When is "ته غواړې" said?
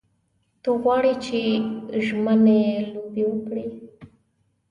0.63-1.13